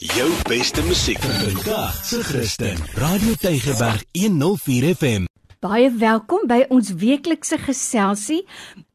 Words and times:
Jou 0.00 0.30
beste 0.48 0.80
musiek 0.82 1.18
vandag 1.20 2.04
se 2.04 2.22
Christen. 2.24 2.78
Radio 2.94 3.34
Tygerberg 3.34 4.04
104 4.12 4.94
FM. 4.94 5.24
Baie 5.60 5.90
welkom 5.92 6.46
by 6.48 6.62
ons 6.72 6.94
weeklikse 6.96 7.58
geselsie 7.60 8.40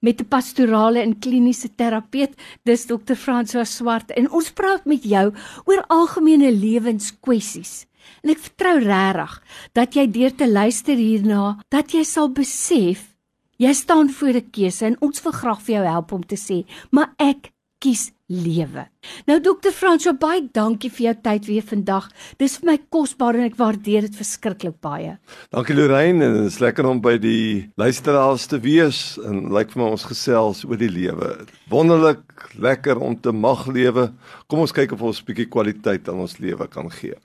met 0.02 0.21
'n 0.21 0.28
pastorale 0.28 0.99
en 0.99 1.20
kliniese 1.20 1.70
terapeut, 1.75 2.33
dis 2.63 2.86
Dr. 2.86 3.13
François 3.13 3.70
Swart 3.70 4.12
en 4.12 4.31
ons 4.31 4.52
praat 4.52 4.86
met 4.86 5.04
jou 5.04 5.33
oor 5.65 5.86
algemene 5.88 6.52
lewenskwessies. 6.52 7.86
En 8.23 8.29
ek 8.29 8.39
vertrou 8.39 8.79
regtig 8.79 9.43
dat 9.73 9.93
jy 9.93 10.11
deur 10.11 10.36
te 10.36 10.52
luister 10.52 10.95
hierna, 10.95 11.59
dat 11.70 11.91
jy 11.91 12.04
sal 12.04 12.29
besef 12.29 13.14
jy 13.57 13.73
staan 13.73 14.09
voor 14.09 14.34
'n 14.34 14.50
keuse 14.52 14.86
en 14.86 15.02
ons 15.02 15.21
wil 15.21 15.32
graag 15.32 15.61
vir 15.61 15.75
jou 15.75 15.86
help 15.86 16.11
om 16.11 16.25
te 16.25 16.36
sê, 16.36 16.66
maar 16.91 17.14
ek 17.18 17.52
kies 17.88 18.09
lewe. 18.27 18.83
Nou 19.29 19.38
dokter 19.39 19.71
Fransjo, 19.71 20.11
baie 20.19 20.41
dankie 20.54 20.89
vir 20.91 21.05
jou 21.05 21.13
tyd 21.23 21.45
weer 21.47 21.63
vandag. 21.63 22.09
Dis 22.41 22.57
vir 22.59 22.71
my 22.71 22.75
kosbaar 22.91 23.37
en 23.39 23.45
ek 23.47 23.55
waardeer 23.59 24.09
dit 24.09 24.18
verskriklik 24.18 24.75
baie. 24.83 25.14
Dankie 25.55 25.78
Lorraine 25.78 26.25
en 26.25 26.36
dit 26.42 26.50
is 26.50 26.59
lekker 26.64 26.89
om 26.89 27.00
by 27.04 27.15
die 27.23 27.69
luisteraars 27.79 28.50
te 28.51 28.59
wees 28.64 29.00
en 29.23 29.45
lyk 29.55 29.71
vir 29.71 29.83
my 29.83 29.93
ons 29.95 30.07
gesels 30.09 30.65
oor 30.68 30.79
die 30.81 30.92
lewe. 30.92 31.29
Wonderlik, 31.71 32.50
lekker 32.59 33.00
om 33.00 33.16
te 33.16 33.31
mag 33.31 33.64
lewe. 33.72 34.09
Kom 34.52 34.66
ons 34.66 34.75
kyk 34.75 34.97
of 34.97 35.08
ons 35.08 35.22
'n 35.22 35.30
bietjie 35.31 35.47
kwaliteit 35.47 36.09
aan 36.09 36.19
ons 36.28 36.38
lewe 36.44 36.67
kan 36.67 36.92
gee. 36.92 37.16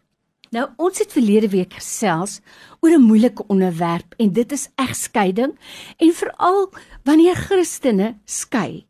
Nou 0.52 0.68
ons 0.76 0.98
het 0.98 1.12
verlede 1.12 1.48
week 1.48 1.74
gesels 1.74 2.40
oor 2.80 2.94
'n 2.94 3.02
moeilike 3.02 3.42
onderwerp 3.48 4.14
en 4.18 4.32
dit 4.32 4.52
is 4.52 4.68
egskeiding 4.76 5.58
en 5.98 6.12
veral 6.12 6.70
wanneer 7.04 7.34
Christene 7.34 8.18
skei. 8.24 8.86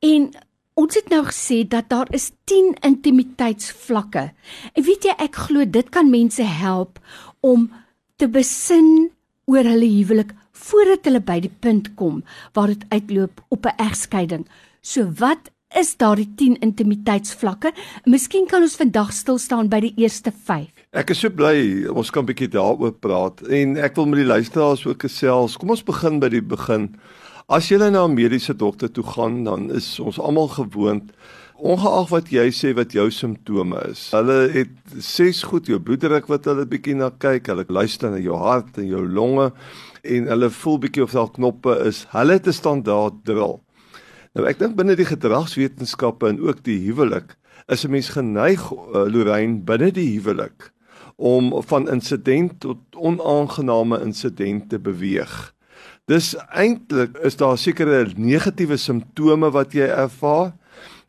En 0.00 0.32
Ons 0.74 0.94
het 0.94 1.08
nou 1.10 1.24
gesê 1.26 1.62
dat 1.68 1.88
daar 1.90 2.08
is 2.14 2.30
10 2.44 2.76
intimiteitsvlakke. 2.86 4.30
En 4.74 4.84
weet 4.84 5.04
jy, 5.04 5.14
ek 5.18 5.36
glo 5.46 5.64
dit 5.66 5.88
kan 5.90 6.10
mense 6.10 6.42
help 6.42 6.98
om 7.40 7.70
te 8.16 8.28
besin 8.28 9.10
oor 9.50 9.66
hulle 9.66 9.88
huwelik 9.88 10.34
voordat 10.60 11.06
hulle 11.08 11.22
by 11.24 11.38
die 11.40 11.52
punt 11.64 11.94
kom 11.98 12.20
waar 12.56 12.72
dit 12.74 12.84
uitloop 12.90 13.40
op 13.48 13.66
'n 13.66 13.80
egskeiding. 13.88 14.46
So 14.80 15.10
wat 15.18 15.50
is 15.76 15.96
daardie 15.96 16.28
10 16.36 16.58
intimiteitsvlakke? 16.60 17.72
Miskien 18.04 18.46
kan 18.46 18.62
ons 18.62 18.76
vandag 18.76 19.12
stil 19.12 19.38
staan 19.38 19.68
by 19.68 19.80
die 19.80 19.94
eerste 19.96 20.32
5. 20.32 20.66
Ek 20.92 21.10
is 21.10 21.20
so 21.22 21.30
bly 21.30 21.86
ons 21.86 22.10
kan 22.10 22.24
'n 22.24 22.26
bietjie 22.26 22.48
daaroor 22.48 22.92
praat 22.92 23.42
en 23.42 23.76
ek 23.76 23.96
wil 23.96 24.06
met 24.06 24.18
die 24.18 24.26
luisteraars 24.26 24.86
ook 24.86 25.02
gesels. 25.02 25.56
Kom 25.56 25.70
ons 25.70 25.82
begin 25.82 26.20
by 26.20 26.28
die 26.28 26.42
begin. 26.42 26.96
As 27.50 27.66
jy 27.66 27.80
na 27.82 28.06
'n 28.06 28.14
mediese 28.14 28.54
dokter 28.54 28.86
toe 28.92 29.02
gaan, 29.02 29.42
dan 29.44 29.72
is 29.74 29.98
ons 29.98 30.20
almal 30.20 30.48
gewoond 30.48 31.10
ongeag 31.58 32.08
wat 32.08 32.30
jy 32.30 32.46
sê 32.54 32.70
wat 32.74 32.92
jou 32.92 33.10
simptome 33.10 33.80
is. 33.90 34.10
Hulle 34.14 34.48
het 34.54 34.70
ses 34.98 35.42
goed 35.42 35.66
jou 35.66 35.80
bloeddruk 35.80 36.28
wat 36.30 36.44
hulle 36.46 36.64
bietjie 36.64 36.94
na 36.94 37.10
kyk, 37.10 37.50
hulle 37.50 37.64
luister 37.66 38.10
na 38.10 38.18
jou 38.22 38.38
hart 38.38 38.78
en 38.78 38.86
jou 38.86 39.02
longe 39.02 39.50
en 40.04 40.30
hulle 40.30 40.50
voel 40.50 40.78
bietjie 40.78 41.02
of 41.02 41.10
daar 41.10 41.30
knoppe 41.34 41.74
is. 41.90 42.06
Hulle 42.14 42.38
het 42.38 42.46
'n 42.46 42.52
standaard 42.52 43.24
drill. 43.24 43.58
Nou 44.34 44.46
ek 44.46 44.58
dink 44.60 44.76
binne 44.76 44.94
die 44.94 45.10
gedragswetenskappe 45.10 46.28
en 46.28 46.38
ook 46.38 46.62
die 46.62 46.78
huwelik 46.86 47.34
is 47.66 47.84
'n 47.84 47.90
mens 47.90 48.14
geneig 48.14 48.62
uh, 48.70 49.10
Lorraine 49.10 49.58
binne 49.58 49.90
die 49.90 50.20
huwelik 50.20 50.70
om 51.16 51.62
van 51.66 51.88
insident 51.88 52.60
tot 52.60 52.78
onaangename 52.94 54.00
insidente 54.02 54.78
beweeg. 54.78 55.52
Dis 56.10 56.32
eintlik 56.48 57.18
is 57.22 57.36
daar 57.38 57.58
sekere 57.58 58.02
negatiewe 58.16 58.74
simptome 58.80 59.50
wat 59.54 59.76
jy 59.76 59.86
ervaar 59.94 60.48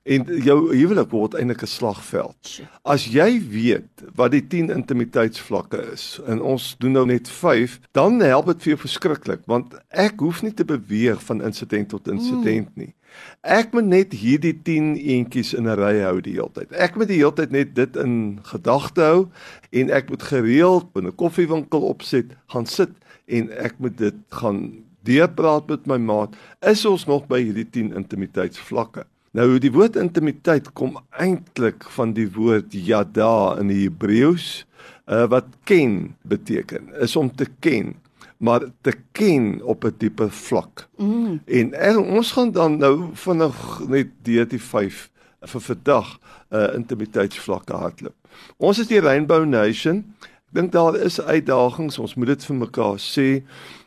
en 0.05 0.27
jou 0.45 0.57
huwelik 0.69 1.09
word 1.09 1.37
eintlik 1.39 1.63
'n 1.65 1.69
slagveld. 1.71 2.61
As 2.85 3.07
jy 3.09 3.41
weet 3.49 4.03
wat 4.13 4.31
die 4.31 4.43
10 4.47 4.69
intimiteitsvlakke 4.69 5.79
is 5.93 6.19
en 6.27 6.41
ons 6.41 6.75
doen 6.77 6.91
nou 6.91 7.05
net 7.05 7.29
5, 7.29 7.79
dan 7.91 8.21
help 8.21 8.45
dit 8.45 8.61
vir 8.61 8.73
jou 8.73 8.81
verskriklik 8.81 9.41
want 9.45 9.73
ek 9.89 10.19
hoef 10.19 10.43
nie 10.43 10.53
te 10.53 10.65
beweeg 10.65 11.23
van 11.23 11.41
insident 11.41 11.89
tot 11.89 12.07
insident 12.07 12.69
nie. 12.77 12.93
Ek 13.41 13.73
moet 13.73 13.85
net 13.85 14.13
hierdie 14.13 14.53
10 14.63 14.97
eentjies 14.97 15.53
in 15.53 15.67
'n 15.67 15.77
ry 15.81 15.97
hou 16.01 16.21
die 16.21 16.33
hele 16.37 16.53
tyd. 16.53 16.71
Ek 16.71 16.95
moet 16.95 17.07
die 17.07 17.17
hele 17.17 17.33
tyd 17.33 17.51
net 17.51 17.73
dit 17.75 17.95
in 17.95 18.39
gedagte 18.43 19.01
hou 19.01 19.29
en 19.71 19.89
ek 19.89 20.09
moet 20.09 20.23
gereeld 20.23 20.87
in 20.95 21.07
'n 21.07 21.15
koffiewinkel 21.15 21.81
opset, 21.81 22.37
gaan 22.47 22.65
sit 22.65 22.93
en 23.25 23.49
ek 23.57 23.79
moet 23.79 23.97
dit 23.97 24.15
gaan 24.29 24.85
deurpraat 25.07 25.67
met 25.67 25.87
my 25.89 25.97
maat, 25.97 26.35
is 26.59 26.85
ons 26.85 27.07
nog 27.09 27.27
by 27.27 27.41
hierdie 27.41 27.67
10 27.69 27.93
intimiteitsvlakke. 27.97 29.05
Nou 29.37 29.55
die 29.63 29.71
woord 29.71 29.95
intimiteit 29.95 30.73
kom 30.75 30.97
eintlik 31.09 31.87
van 31.95 32.13
die 32.13 32.27
woord 32.35 32.73
yada 32.75 33.57
in 33.61 33.71
die 33.71 33.85
Hebreëus 33.85 34.65
uh, 35.07 35.25
wat 35.31 35.47
ken 35.63 36.15
beteken, 36.27 36.91
is 36.99 37.15
om 37.15 37.31
te 37.31 37.47
ken 37.63 37.95
maar 38.41 38.61
te 38.81 38.93
ken 39.11 39.61
op 39.63 39.83
'n 39.83 39.95
diepe 39.97 40.29
vlak. 40.29 40.87
Mm. 40.97 41.41
En 41.45 41.73
er, 41.73 41.99
ons 42.01 42.31
gaan 42.31 42.51
dan 42.51 42.77
nou 42.77 43.09
vinnig 43.13 43.81
net 43.87 44.07
deur 44.21 44.47
die 44.47 44.61
5 44.61 45.09
vir 45.41 45.61
vandag 45.61 46.19
uh, 46.49 46.73
intimiteitsvlakke 46.73 47.73
hardloop. 47.73 48.15
Ons 48.57 48.79
is 48.79 48.87
die 48.87 48.99
Rainbow 48.99 49.45
Nation. 49.45 50.15
Ek 50.21 50.57
dink 50.57 50.71
daar 50.71 50.95
is 50.95 51.21
uitdagings, 51.21 51.97
ons 51.97 52.15
moet 52.15 52.27
dit 52.27 52.45
vir 52.45 52.55
mekaar 52.55 52.97
sê. 52.97 53.43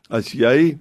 As 0.08 0.32
jy 0.32 0.78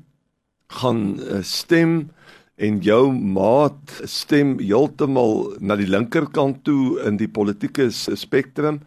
gaan 0.79 1.03
uh, 1.19 1.41
stem 1.45 2.09
en 2.56 2.78
jou 2.85 3.09
maat 3.11 3.95
stem 4.06 4.56
heeltemal 4.61 5.56
na 5.59 5.78
die 5.79 5.89
linkerkant 5.89 6.61
toe 6.67 7.00
in 7.07 7.17
die 7.17 7.28
politieke 7.28 7.89
spektrum 7.91 8.81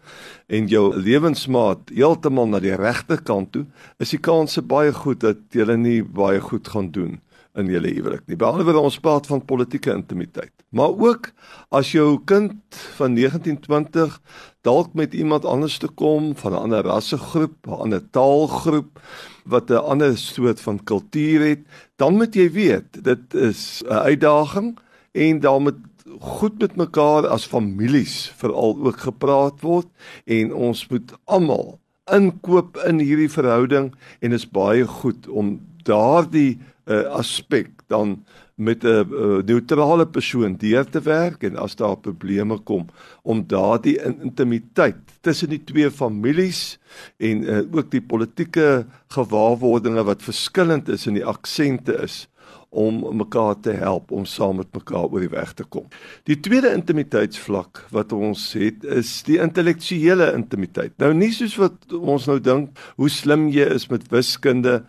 en 0.47 0.69
jou 0.71 0.85
lewensmaat 0.95 1.91
heeltemal 1.91 2.47
na 2.47 2.61
die 2.63 2.75
regterkant 2.79 3.51
toe, 3.51 3.65
is 3.99 4.15
die 4.15 4.23
kanse 4.23 4.63
baie 4.63 4.93
goed 4.95 5.19
dat 5.25 5.43
jy 5.51 5.67
nie 5.75 5.99
baie 6.01 6.39
goed 6.39 6.71
gaan 6.71 6.91
doen 6.95 7.17
in 7.57 7.69
julle 7.71 7.91
huwelik 7.93 8.25
nie. 8.27 8.37
Behalwe 8.39 8.73
dat 8.73 8.87
ons 8.89 8.99
praat 9.01 9.27
van 9.29 9.43
politieke 9.45 9.91
intimiteit. 9.93 10.53
Maar 10.69 10.93
ook 10.97 11.31
as 11.73 11.91
jou 11.91 12.19
kind 12.29 12.55
van 12.97 13.15
1920 13.17 14.19
dalk 14.67 14.93
met 14.93 15.13
iemand 15.13 15.45
anders 15.45 15.77
te 15.77 15.87
kom 15.87 16.35
van 16.35 16.51
'n 16.53 16.63
ander 16.67 16.83
rassegroep, 16.83 17.67
'n 17.67 17.81
ander 17.87 18.03
taalgroep 18.09 18.99
wat 19.45 19.69
'n 19.71 19.83
ander 19.83 20.17
soort 20.17 20.61
van 20.61 20.83
kultuur 20.83 21.47
het, 21.47 21.59
dan 21.95 22.13
moet 22.17 22.35
jy 22.35 22.51
weet 22.51 23.03
dit 23.03 23.33
is 23.33 23.83
'n 23.85 23.91
uitdaging 23.93 24.77
en 25.11 25.39
dan 25.39 25.63
moet 25.63 25.81
goed 26.19 26.59
met 26.59 26.75
mekaar 26.75 27.27
as 27.27 27.45
families 27.45 28.31
veral 28.37 28.77
ook 28.79 28.99
gepraat 28.99 29.61
word 29.61 29.87
en 30.25 30.53
ons 30.53 30.87
moet 30.87 31.13
almal 31.23 31.79
inkoop 32.11 32.77
in 32.87 33.01
hierdie 33.03 33.31
verhouding 33.31 33.91
en 34.19 34.31
is 34.31 34.47
baie 34.49 34.87
goed 34.87 35.27
om 35.27 35.59
daardie 35.87 36.57
uh, 36.87 37.03
aspek 37.19 37.71
dan 37.91 38.19
met 38.57 38.83
'n 38.83 38.87
uh, 38.87 39.43
neutrale 39.45 40.07
persoon 40.07 40.55
deur 40.57 40.85
te 40.85 41.01
werk 41.01 41.43
en 41.43 41.57
as 41.57 41.75
daar 41.75 41.97
probleme 41.97 42.57
kom 42.57 42.87
om 43.21 43.47
daardie 43.47 44.01
intimiteit 44.03 44.97
tussen 45.21 45.49
die 45.49 45.63
twee 45.63 45.91
families 45.91 46.79
en 47.17 47.43
uh, 47.43 47.61
ook 47.71 47.91
die 47.91 48.01
politieke 48.01 48.85
gewaarwordinge 49.07 50.03
wat 50.03 50.23
verskillend 50.23 50.89
is 50.89 51.07
in 51.07 51.13
die 51.13 51.25
aksente 51.25 51.93
is 52.01 52.27
om 52.69 52.99
mekaar 53.17 53.55
te 53.63 53.71
help 53.71 54.11
om 54.11 54.25
saam 54.27 54.59
met 54.59 54.73
mekaar 54.75 55.07
oor 55.07 55.23
die 55.23 55.31
weg 55.31 55.53
te 55.55 55.63
kom. 55.63 55.85
Die 56.27 56.39
tweede 56.43 56.73
intimiteitsvlak 56.75 57.85
wat 57.95 58.11
ons 58.15 58.49
het 58.59 58.83
is 58.83 59.11
die 59.27 59.39
intellektuele 59.41 60.33
intimiteit. 60.35 60.93
Nou 60.99 61.13
nie 61.15 61.31
soos 61.35 61.55
wat 61.61 61.95
ons 61.95 62.27
nou 62.27 62.39
dink 62.43 62.75
hoe 62.99 63.09
slim 63.09 63.47
jy 63.53 63.69
is 63.77 63.87
met 63.91 64.09
wiskunde 64.11 64.81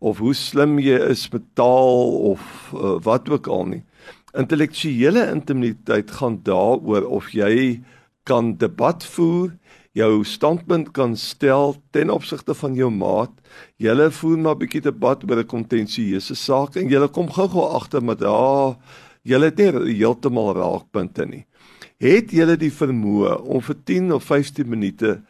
of 0.00 0.22
hoe 0.24 0.34
slim 0.34 0.78
jy 0.80 0.96
is 1.10 1.26
met 1.32 1.44
taal 1.58 2.16
of 2.32 2.72
uh, 2.72 2.96
wat 3.04 3.28
ook 3.28 3.50
al 3.52 3.68
nie. 3.74 3.82
Intellektuele 4.36 5.28
intimiteit 5.32 6.10
gaan 6.18 6.40
daaroor 6.44 7.04
of 7.20 7.30
jy 7.36 7.82
kan 8.26 8.56
debat 8.58 9.04
voer 9.14 9.52
jou 9.96 10.24
standpunt 10.28 10.90
kan 10.92 11.16
stel 11.16 11.76
ten 11.90 12.10
opsigte 12.12 12.54
van 12.54 12.74
jou 12.76 12.90
maat. 12.92 13.32
Julle 13.80 14.10
voer 14.10 14.38
maar 14.38 14.54
'n 14.54 14.58
bietjie 14.58 14.82
debat 14.82 15.24
oor 15.24 15.40
'n 15.40 15.46
kontensieuse 15.46 16.34
saak 16.34 16.76
en 16.76 16.88
julle 16.88 17.08
kom 17.08 17.28
gou-gou 17.28 17.64
agter 17.74 18.02
met 18.02 18.18
daar 18.18 18.76
julle 19.22 19.44
het 19.44 19.58
nie 19.58 19.94
heeltemal 19.94 20.54
raakpunte 20.54 21.26
nie. 21.26 21.46
Het 21.98 22.30
julle 22.30 22.56
die 22.56 22.70
vermoë 22.70 23.40
om 23.42 23.60
vir 23.60 23.76
10 23.84 24.12
of 24.12 24.24
15 24.24 24.68
minute 24.68 25.22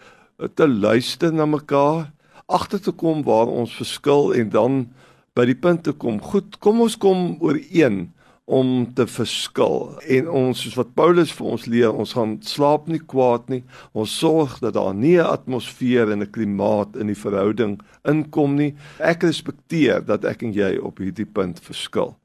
te 0.54 0.68
luister 0.68 1.32
na 1.32 1.46
mekaar, 1.46 2.12
agter 2.48 2.80
te 2.80 2.92
kom 2.92 3.22
waar 3.22 3.46
ons 3.46 3.76
verskil 3.76 4.34
en 4.34 4.48
dan 4.50 4.88
by 5.34 5.46
die 5.46 5.54
punt 5.54 5.84
te 5.84 5.92
kom. 5.92 6.20
Goed, 6.20 6.58
kom 6.58 6.80
ons 6.80 6.96
kom 6.96 7.36
ooreen 7.40 8.12
om 8.46 8.86
te 8.94 9.06
verskil. 9.10 9.96
En 10.06 10.28
ons 10.30 10.60
soos 10.62 10.76
wat 10.78 10.92
Paulus 10.94 11.32
vir 11.34 11.46
ons 11.50 11.64
leer 11.66 11.90
ons 11.90 12.12
gaan 12.14 12.36
slaap 12.46 12.86
nie 12.86 13.00
kwaad 13.02 13.48
nie. 13.50 13.64
Ons 13.90 14.14
sorg 14.20 14.60
dat 14.62 14.76
daar 14.78 14.94
nie 14.94 15.18
'n 15.18 15.26
atmosfeer 15.26 16.12
en 16.12 16.22
'n 16.22 16.30
klimaat 16.30 16.96
in 16.96 17.08
die 17.08 17.18
verhouding 17.18 17.80
inkom 18.04 18.54
nie. 18.54 18.74
Ek 19.00 19.22
respekteer 19.22 20.04
dat 20.04 20.24
ek 20.24 20.42
en 20.42 20.52
jy 20.52 20.78
op 20.78 20.98
hierdie 20.98 21.26
punt 21.26 21.60
verskil. 21.60 22.16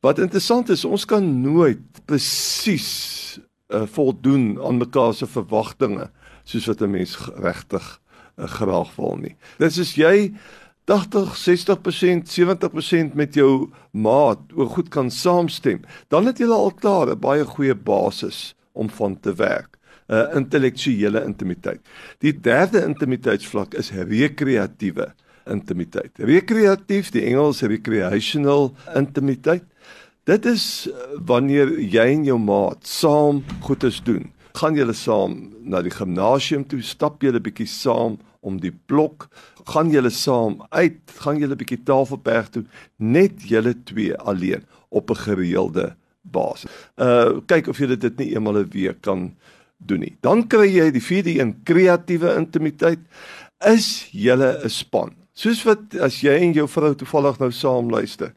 Wat 0.00 0.18
interessant 0.18 0.68
is 0.68 0.84
ons 0.84 1.04
kan 1.04 1.42
nooit 1.42 1.78
presies 2.06 3.38
uh, 3.70 3.86
voldoen 3.86 4.58
aan 4.58 4.78
mekaar 4.78 5.14
se 5.14 5.26
verwagtinge 5.26 6.10
soos 6.44 6.66
wat 6.66 6.82
'n 6.82 6.90
mens 6.90 7.16
regtig 7.36 8.00
uh, 8.36 8.46
graag 8.46 8.96
wil 8.96 9.16
nie. 9.16 9.36
Dis 9.58 9.78
is 9.78 9.94
jy 9.94 10.34
80, 10.84 11.36
60%, 11.36 12.28
70% 12.28 13.14
met 13.14 13.34
jou 13.34 13.70
maat 13.90 14.38
oor 14.54 14.66
goed 14.66 14.88
kan 14.88 15.10
saamstem, 15.10 15.84
dan 16.08 16.26
het 16.26 16.38
jy 16.38 16.48
al 16.50 16.72
klaar 16.74 17.10
'n 17.10 17.20
baie 17.20 17.44
goeie 17.44 17.74
basis 17.74 18.54
om 18.72 18.90
van 18.90 19.20
te 19.20 19.34
werk. 19.34 19.78
'n 20.08 20.14
uh, 20.14 20.36
Intellektuele 20.36 21.24
intimiteit. 21.24 21.80
Die 22.18 22.40
derde 22.40 22.84
intimiteitsvlak 22.84 23.74
is 23.74 23.90
rekreatiewe 23.90 25.14
intimiteit. 25.46 26.10
Rekreatief, 26.18 27.10
die 27.10 27.22
Engels 27.22 27.62
recreational 27.62 28.74
intimiteit. 28.94 29.64
Dit 30.24 30.46
is 30.46 30.88
wanneer 31.26 31.80
jy 31.80 32.04
en 32.14 32.24
jou 32.24 32.38
maat 32.38 32.86
saam 32.86 33.44
goedes 33.60 34.02
doen. 34.02 34.30
Gaan 34.54 34.74
julle 34.74 34.92
saam 34.94 35.51
na 35.64 35.82
die 35.82 35.92
gimnasium 35.94 36.64
toe, 36.68 36.82
stap 36.82 37.22
julle 37.22 37.40
bietjie 37.40 37.66
saam 37.66 38.18
om 38.42 38.58
die 38.60 38.72
blok, 38.90 39.28
gaan 39.70 39.90
julle 39.90 40.10
saam 40.10 40.60
uit, 40.70 41.00
gaan 41.22 41.38
julle 41.38 41.56
bietjie 41.56 41.82
Tafelberg 41.86 42.50
toe, 42.50 42.64
net 42.98 43.44
julle 43.46 43.74
twee 43.86 44.16
alleen 44.18 44.64
op 44.90 45.10
'n 45.10 45.22
gereelde 45.26 45.94
basis. 46.22 46.70
Uh 46.96 47.40
kyk 47.46 47.68
of 47.68 47.78
julle 47.78 47.96
dit 47.96 48.18
nie 48.18 48.34
eenmal 48.34 48.58
'n 48.58 48.70
week 48.70 49.00
kan 49.02 49.34
doen 49.76 50.00
nie. 50.00 50.16
Dan 50.20 50.46
kry 50.48 50.68
jy 50.68 50.90
die 50.90 51.02
vierde 51.02 51.38
een 51.38 51.62
kreatiewe 51.64 52.36
intimiteit. 52.36 53.00
Is 53.64 54.08
julle 54.10 54.60
'n 54.64 54.70
span? 54.70 55.14
Soos 55.34 55.62
wat 55.64 55.94
as 56.00 56.20
jy 56.20 56.34
en 56.40 56.52
jou 56.52 56.68
vrou 56.68 56.94
toevallig 56.94 57.38
nou 57.38 57.50
saam 57.50 57.90
luister, 57.90 58.34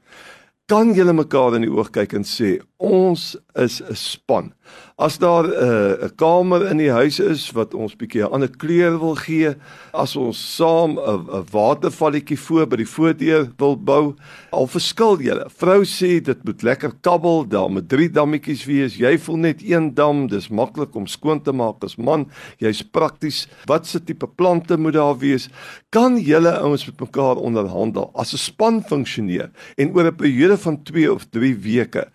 kan 0.65 0.93
julle 0.93 1.13
mekaar 1.13 1.55
in 1.55 1.61
die 1.61 1.71
oog 1.71 1.91
kyk 1.91 2.13
en 2.13 2.23
sê 2.23 2.59
ons 2.77 3.37
is 3.55 3.81
'n 3.81 3.95
span. 3.95 4.53
As 4.97 5.17
daar 5.17 5.43
'n 5.43 6.03
uh, 6.03 6.09
kamer 6.15 6.69
in 6.71 6.77
die 6.77 6.91
huis 6.91 7.19
is 7.19 7.51
wat 7.51 7.73
ons 7.73 7.95
bietjie 7.95 8.23
'n 8.23 8.31
ander 8.31 8.49
kleur 8.49 8.99
wil 8.99 9.15
gee, 9.15 9.55
as 9.93 10.15
ons 10.15 10.55
saam 10.55 10.99
'n 10.99 11.27
'n 11.31 11.45
watervalletjie 11.51 12.39
voor 12.39 12.67
by 12.67 12.75
die 12.75 12.87
voordeur 12.87 13.51
wil 13.57 13.75
bou, 13.77 14.15
al 14.51 14.67
verskil 14.67 15.19
julle. 15.19 15.49
Vrou 15.49 15.83
sê 15.83 16.21
dit 16.23 16.43
moet 16.43 16.61
lekker 16.61 16.91
kabbel, 17.01 17.47
daar 17.47 17.69
moet 17.69 17.89
drie 17.89 18.09
dammetjies 18.09 18.65
wees. 18.65 18.97
Jy 18.97 19.17
voel 19.17 19.37
net 19.37 19.61
een 19.63 19.93
dam, 19.93 20.27
dis 20.27 20.49
maklik 20.49 20.95
om 20.95 21.07
skoon 21.07 21.41
te 21.41 21.51
maak 21.51 21.83
as 21.83 21.97
man. 21.97 22.27
Jy's 22.59 22.81
prakties. 22.81 23.47
Wat 23.65 23.85
se 23.85 24.03
tipe 24.03 24.27
plante 24.27 24.77
moet 24.77 24.93
daar 24.93 25.17
wees? 25.17 25.49
Kan 25.89 26.17
julle 26.17 26.59
ouens 26.59 26.85
met 26.85 26.99
mekaar 26.99 27.35
onderhandel 27.35 28.11
as 28.15 28.33
'n 28.33 28.37
span 28.37 28.83
funksioneer 28.83 29.51
en 29.77 29.95
oor 29.95 30.07
'n 30.07 30.15
periode 30.15 30.57
van 30.57 30.83
2 30.83 31.13
of 31.13 31.25
3 31.29 31.55
weke 31.55 32.07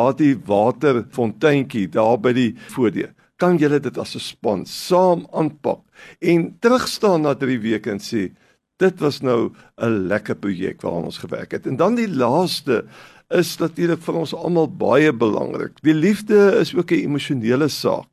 daardie 0.00 0.36
waterfonteintjie 0.46 1.88
daar 1.92 2.18
by 2.20 2.32
die 2.36 2.50
voordeur. 2.74 3.12
Kan 3.40 3.56
julle 3.60 3.80
dit 3.80 3.98
as 3.98 4.14
'n 4.16 4.20
span 4.20 4.66
saam 4.66 5.26
aanpak 5.32 5.80
en 6.20 6.56
terugstaan 6.60 7.22
na 7.22 7.34
3 7.34 7.60
weke 7.60 7.90
en 7.90 8.00
sê 8.00 8.32
dit 8.78 9.00
was 9.00 9.20
nou 9.20 9.52
'n 9.78 10.08
lekker 10.08 10.36
projek 10.36 10.82
waaraan 10.82 11.04
ons 11.04 11.18
gewerk 11.18 11.52
het. 11.52 11.66
En 11.66 11.76
dan 11.76 11.94
die 11.94 12.08
laaste 12.08 12.84
is 13.30 13.58
natuurlik 13.58 14.02
vir 14.02 14.14
ons 14.14 14.34
almal 14.34 14.68
baie 14.68 15.12
belangrik. 15.12 15.72
Die 15.82 15.94
liefde 15.94 16.58
is 16.60 16.74
ook 16.74 16.90
'n 16.90 17.04
emosionele 17.04 17.68
saak. 17.68 18.08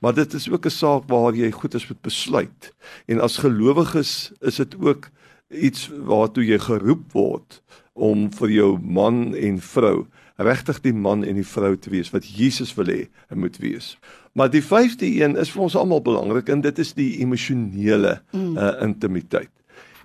Maar 0.00 0.14
dit 0.14 0.34
is 0.34 0.50
ook 0.50 0.66
'n 0.66 0.70
saak 0.70 1.02
waar 1.08 1.34
jy 1.34 1.50
goed 1.50 1.74
is 1.74 1.88
met 1.88 2.00
besluit. 2.00 2.74
En 3.06 3.20
as 3.20 3.38
gelowiges 3.38 4.32
is 4.40 4.56
dit 4.56 4.74
ook 4.80 5.10
iets 5.50 5.90
waartoe 6.06 6.44
jy 6.44 6.58
geroep 6.58 7.12
word 7.12 7.62
om 7.92 8.32
vir 8.32 8.50
jou 8.50 8.78
man 8.80 9.34
en 9.34 9.60
vrou 9.60 10.06
regtig 10.36 10.80
die 10.82 10.94
man 10.94 11.22
en 11.24 11.38
die 11.38 11.46
vrou 11.46 11.74
te 11.78 11.90
wees 11.92 12.10
wat 12.14 12.26
Jesus 12.26 12.74
wil 12.78 12.90
hê 12.90 13.02
hy 13.30 13.38
moet 13.38 13.58
wees. 13.62 13.94
Maar 14.34 14.50
die 14.50 14.62
vyfde 14.64 15.06
een 15.06 15.36
is 15.38 15.52
vir 15.54 15.66
ons 15.68 15.76
almal 15.78 16.02
belangrik 16.02 16.48
en 16.50 16.64
dit 16.64 16.78
is 16.82 16.94
die 16.96 17.20
emosionele 17.22 18.18
mm. 18.32 18.56
uh, 18.58 18.72
intimiteit. 18.82 19.52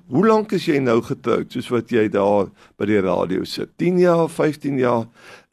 Hoe 0.10 0.26
lank 0.26 0.54
is 0.58 0.66
jy 0.66 0.80
nou 0.82 1.00
getroud 1.06 1.54
soos 1.54 1.70
wat 1.70 1.92
jy 1.94 2.08
daar 2.14 2.50
by 2.82 2.88
die 2.90 3.02
radio 3.06 3.44
sit? 3.46 3.76
10 3.82 4.00
jaar, 4.02 4.26
15 4.30 4.80
jaar? 4.82 5.04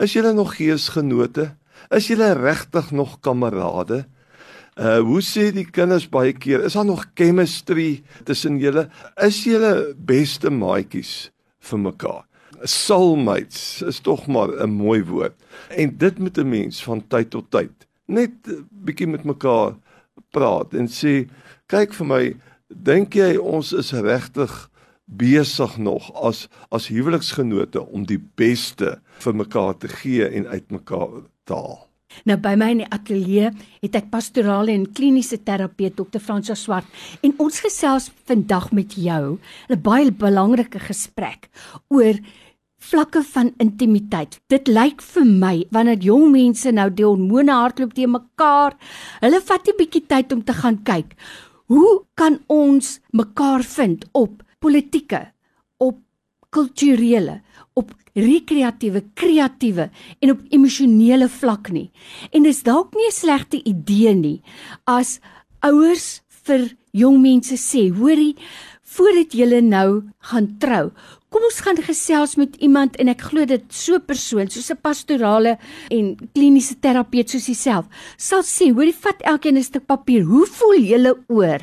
Is 0.00 0.14
julle 0.16 0.32
nog 0.36 0.54
geesgenote? 0.56 1.50
Is 1.92 2.08
julle 2.08 2.32
regtig 2.36 2.92
nog 2.96 3.18
kamerade? 3.24 4.04
Uh 4.76 5.00
hoe 5.00 5.22
sê 5.24 5.48
die 5.56 5.64
kinders 5.64 6.04
baie 6.12 6.34
keer, 6.36 6.66
is 6.68 6.76
daar 6.76 6.84
nog 6.84 7.06
chemistry 7.16 8.02
tussen 8.28 8.58
julle? 8.60 8.90
Is 9.24 9.42
julle 9.44 9.94
beste 9.96 10.52
maatjies 10.52 11.30
vir 11.64 11.80
mekaar? 11.80 12.24
Soulmates 12.62 13.82
is 13.82 14.00
tog 14.00 14.26
maar 14.26 14.48
'n 14.48 14.70
mooi 14.70 15.04
woord. 15.04 15.34
En 15.68 15.96
dit 15.98 16.18
moet 16.18 16.38
'n 16.38 16.48
mens 16.48 16.84
van 16.84 17.06
tyd 17.08 17.30
tot 17.30 17.50
tyd 17.50 17.86
net 18.06 18.50
bietjie 18.70 19.08
met 19.10 19.26
mekaar 19.26 19.74
praat 20.34 20.74
en 20.78 20.88
sê 20.90 21.26
kyk 21.70 21.94
vir 21.98 22.08
my 22.08 22.22
dink 22.68 23.18
jy 23.18 23.36
ons 23.38 23.72
is 23.76 23.92
regtig 23.92 24.54
besig 25.06 25.76
nog 25.78 26.08
as 26.14 26.46
as 26.74 26.88
huweliksgenote 26.90 27.82
om 27.82 28.06
die 28.06 28.20
beste 28.38 28.96
vir 29.22 29.36
mekaar 29.42 29.74
te 29.78 29.90
gee 29.90 30.26
en 30.26 30.48
uit 30.50 30.70
mekaar 30.74 31.20
te 31.46 31.54
haal. 31.54 31.84
Nou 32.24 32.36
by 32.40 32.54
my 32.58 32.70
in 32.72 32.80
die 32.84 32.92
ateljee 32.94 33.50
het 33.82 33.98
ek 33.98 34.08
pastorale 34.10 34.72
en 34.72 34.86
kliniese 34.96 35.38
terapeut 35.42 35.98
Dr. 35.98 36.22
Fransja 36.22 36.54
Swart 36.58 36.86
en 37.26 37.34
ons 37.42 37.60
gesels 37.60 38.08
vandag 38.30 38.70
met 38.72 38.94
jou 38.94 39.38
'n 39.68 39.82
baie 39.82 40.10
belangrike 40.10 40.78
gesprek 40.78 41.50
oor 41.88 42.14
vlakke 42.78 43.22
van 43.22 43.52
intimiteit. 43.58 44.38
Dit 44.48 44.68
lyk 44.68 45.02
vir 45.02 45.24
my 45.24 45.66
wanneer 45.70 45.98
jong 45.98 46.30
mense 46.32 46.70
nou 46.72 46.90
die 46.90 47.06
hormone 47.06 47.52
hardloop 47.52 47.94
te 47.94 48.06
mekaar, 48.06 48.76
hulle 49.20 49.40
vat 49.40 49.68
'n 49.68 49.78
bietjie 49.78 50.06
tyd 50.06 50.32
om 50.32 50.42
te 50.44 50.52
gaan 50.52 50.82
kyk. 50.82 51.16
Hoe 51.66 52.04
kan 52.14 52.38
ons 52.46 53.00
mekaar 53.12 53.62
vind 53.62 54.04
op 54.12 54.42
politieke, 54.60 55.32
op 55.78 55.98
kulturele, 56.50 57.42
op 57.74 57.92
rekreatiewe, 58.16 59.02
kreatiewe 59.14 59.90
en 60.20 60.30
op 60.30 60.44
emosionele 60.50 61.28
vlak 61.28 61.70
nie. 61.70 61.90
En 62.32 62.42
dis 62.42 62.62
dalk 62.62 62.94
nie 62.94 63.08
'n 63.08 63.12
slegte 63.12 63.60
idee 63.64 64.14
nie 64.14 64.42
as 64.84 65.20
ouers 65.60 66.22
vir 66.46 66.76
jong 66.92 67.20
mense 67.20 67.56
sê, 67.56 67.90
hoorie, 67.92 68.36
voordat 68.82 69.34
jy 69.34 69.60
nou 69.60 70.02
gaan 70.30 70.56
trou, 70.58 70.92
Kom 71.30 71.42
ons 71.42 71.58
gaan 71.60 71.78
gesels 71.82 72.36
met 72.38 72.54
iemand 72.62 72.96
en 73.02 73.08
ek 73.10 73.24
glo 73.28 73.44
dit 73.50 73.64
so 73.74 73.98
persoon 73.98 74.46
soos 74.46 74.70
'n 74.70 74.78
pastorale 74.78 75.58
en 75.90 76.14
kliniese 76.34 76.78
terapeut 76.78 77.28
soos 77.28 77.46
jouself 77.46 77.86
sal 78.16 78.42
sê, 78.42 78.70
hoorie 78.70 78.94
vat 78.94 79.22
elkeen 79.22 79.58
'n 79.58 79.62
stuk 79.62 79.86
papier. 79.86 80.22
Hoe 80.22 80.46
voel 80.46 80.78
julle 80.78 81.12
oor 81.28 81.60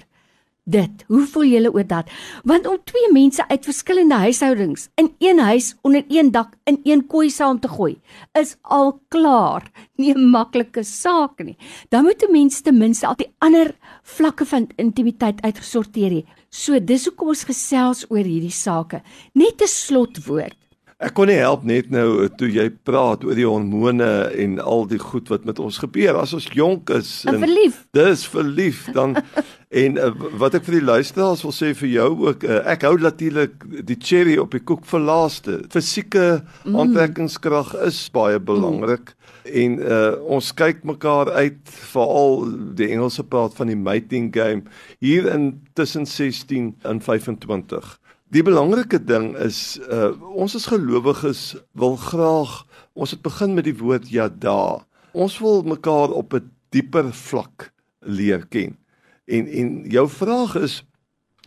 dit? 0.63 1.03
Hoe 1.07 1.25
voel 1.27 1.45
julle 1.45 1.71
oor 1.73 1.87
dat? 1.87 2.09
Want 2.43 2.67
om 2.67 2.77
twee 2.83 3.11
mense 3.11 3.47
uit 3.47 3.65
verskillende 3.65 4.15
huishoudings 4.15 4.87
in 4.95 5.15
een 5.19 5.39
huis 5.39 5.75
onder 5.81 6.05
een 6.07 6.31
dak 6.31 6.55
in 6.63 6.79
een 6.83 7.07
kooi 7.07 7.29
saam 7.29 7.59
te 7.59 7.67
gooi, 7.67 7.99
is 8.31 8.55
al 8.61 9.01
klaar 9.07 9.71
nie 9.95 10.13
'n 10.13 10.29
maklike 10.29 10.83
saak 10.83 11.43
nie. 11.43 11.57
Dan 11.89 12.03
moet 12.03 12.23
'n 12.23 12.31
mens 12.31 12.61
ten 12.61 12.77
minste 12.77 13.07
al 13.07 13.15
die 13.15 13.33
ander 13.37 13.75
vlakke 14.03 14.45
van 14.45 14.69
intimiteit 14.75 15.41
uitgesorteer 15.41 16.11
hê. 16.11 16.25
So 16.49 16.79
dis 16.79 17.05
hoekom 17.05 17.27
ons 17.27 17.43
gesels 17.43 18.05
oor 18.09 18.23
hierdie 18.23 18.51
sake. 18.51 19.01
Net 19.33 19.61
'n 19.61 19.67
slotwoord. 19.67 20.62
Ek 21.03 21.15
kon 21.17 21.27
nie 21.27 21.39
help 21.39 21.65
net 21.67 21.89
nou 21.93 22.27
toe 22.39 22.47
jy 22.51 22.69
praat 22.87 23.25
oor 23.27 23.35
die 23.37 23.47
hormone 23.47 24.09
en 24.39 24.59
al 24.63 24.85
die 24.89 25.01
goed 25.01 25.31
wat 25.33 25.47
met 25.47 25.59
ons 25.59 25.81
gebeur 25.83 26.19
as 26.21 26.35
ons 26.37 26.47
jonk 26.55 26.93
is 26.95 27.11
en, 27.27 27.37
en 27.37 27.45
verlief. 27.45 27.81
Dis 27.95 28.25
verlief 28.31 28.85
dan 28.95 29.17
en 29.83 29.99
uh, 29.99 30.11
wat 30.39 30.55
ek 30.59 30.67
vir 30.67 30.79
die 30.79 30.87
luisteraars 30.87 31.43
wil 31.45 31.55
sê 31.55 31.73
vir 31.77 31.91
jou 31.91 32.09
ook 32.27 32.45
uh, 32.47 32.61
ek 32.71 32.85
hou 32.87 32.95
natuurlik 33.01 33.67
die 33.89 33.99
cherry 33.99 34.37
op 34.41 34.55
die 34.55 34.63
koek 34.63 34.87
vir 34.89 35.03
laaste. 35.03 35.59
Fisieke 35.73 36.27
mm. 36.39 36.77
aantrekkingskrag 36.77 37.75
is 37.89 38.05
baie 38.13 38.39
belangrik. 38.39 39.11
Mm 39.11 39.23
en 39.43 39.79
uh, 39.79 40.13
ons 40.31 40.51
kyk 40.55 40.83
mekaar 40.87 41.31
uit 41.35 41.73
veral 41.91 42.45
die 42.77 42.89
Engelse 42.93 43.25
praat 43.27 43.55
van 43.57 43.71
die 43.71 43.79
mating 43.79 44.31
game 44.35 44.63
hier 45.03 45.27
in 45.33 45.51
tussen 45.77 46.07
16 46.07 46.73
en 46.87 47.01
25. 47.01 47.97
Die 48.33 48.41
belangrike 48.41 48.97
ding 48.97 49.35
is 49.37 49.77
uh, 49.85 50.11
ons 50.33 50.55
as 50.57 50.65
gelowiges 50.71 51.53
wil 51.77 51.95
graag 52.01 52.63
ons 52.93 53.13
het 53.13 53.21
begin 53.21 53.53
met 53.53 53.67
die 53.67 53.77
woord 53.77 54.09
yada. 54.09 54.83
Ons 55.13 55.37
wil 55.41 55.61
mekaar 55.63 56.09
op 56.09 56.33
'n 56.33 56.49
dieper 56.73 57.13
vlak 57.13 57.71
leer 58.01 58.45
ken. 58.49 58.77
En 59.25 59.47
en 59.47 59.85
jou 59.89 60.09
vraag 60.09 60.55
is 60.55 60.83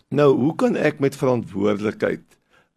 nou 0.09 0.31
hoe 0.35 0.55
kan 0.55 0.75
ek 0.75 0.99
met 0.99 1.15
verantwoordelikheid 1.15 2.23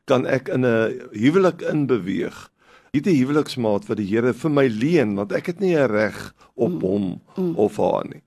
kan 0.05 0.27
ek 0.27 0.49
in 0.49 0.67
'n 0.67 1.11
huwelik 1.15 1.63
inbeweeg? 1.63 2.51
hierdie 2.95 3.17
huweliksmaat 3.21 3.87
wat 3.89 4.01
die 4.01 4.09
Here 4.09 4.33
vir 4.35 4.51
my 4.51 4.67
leen 4.67 5.15
want 5.19 5.33
ek 5.37 5.53
het 5.53 5.61
nie 5.63 5.77
'n 5.77 5.91
reg 5.91 6.35
op 6.55 6.73
mm. 6.73 6.81
hom 6.83 7.21
mm. 7.37 7.55
of 7.57 7.77
haar 7.77 8.07
nie. 8.09 8.23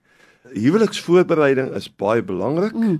Huweliksvoorbereiding 0.53 1.73
is 1.75 1.89
baie 1.89 2.23
belangrik 2.23 2.73
mm. 2.73 2.99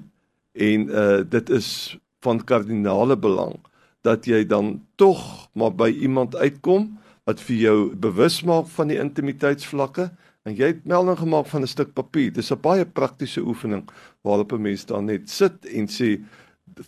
en 0.54 0.90
uh 0.90 1.22
dit 1.24 1.50
is 1.50 1.98
van 2.24 2.42
kardinale 2.44 3.18
belang 3.20 3.60
dat 4.04 4.28
jy 4.28 4.44
dan 4.48 4.82
tog 5.00 5.48
maar 5.54 5.72
by 5.76 5.90
iemand 5.92 6.36
uitkom 6.36 6.90
wat 7.28 7.40
vir 7.48 7.56
jou 7.56 7.78
bewus 7.96 8.42
maak 8.48 8.68
van 8.76 8.92
die 8.92 9.00
intimiteitsvlakke 9.00 10.10
en 10.44 10.58
jy 10.58 10.74
het 10.74 10.84
melding 10.90 11.18
gemaak 11.22 11.48
van 11.48 11.64
'n 11.64 11.72
stuk 11.72 11.94
papier. 11.94 12.32
Dis 12.32 12.52
'n 12.52 12.60
baie 12.60 12.86
praktiese 12.86 13.42
oefening 13.42 13.88
waarop 14.24 14.52
'n 14.52 14.62
mens 14.62 14.86
dan 14.86 15.06
net 15.06 15.30
sit 15.30 15.66
en 15.66 15.88
sê 15.88 16.20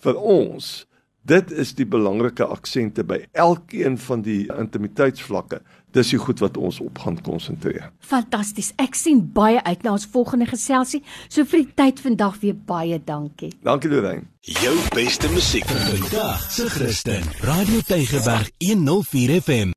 vir 0.04 0.16
ons 0.16 0.86
Dit 1.26 1.50
is 1.52 1.72
die 1.74 1.88
belangrike 1.90 2.46
aksente 2.54 3.02
by 3.04 3.24
elkeen 3.34 3.96
van 3.98 4.22
die 4.22 4.44
intimiteitsvlakke. 4.54 5.58
Dis 5.96 6.12
die 6.14 6.20
goed 6.22 6.44
wat 6.44 6.58
ons 6.62 6.78
op 6.84 7.00
gaan 7.02 7.18
konsentreer. 7.26 7.88
Fantasties. 8.06 8.70
Ek 8.78 8.94
sien 9.00 9.24
baie 9.34 9.64
uit 9.64 9.82
na 9.82 9.96
ons 9.96 10.06
volgende 10.14 10.46
geselsie. 10.46 11.02
So 11.26 11.48
vir 11.50 11.64
die 11.64 11.74
tyd 11.82 12.04
vandag 12.04 12.38
weer 12.44 12.60
baie 12.70 13.00
dankie. 13.02 13.56
Dankie 13.66 13.90
Lorraine. 13.90 14.30
Jou 14.46 14.76
beste 14.94 15.32
musiek 15.34 15.66
vir 15.66 15.82
vandag 15.96 16.46
se 16.54 16.70
Christen. 16.70 17.26
Radio 17.42 17.82
Tygerberg 17.90 18.54
104 18.62 19.42
FM. 19.42 19.74